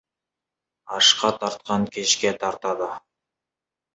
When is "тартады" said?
2.41-2.89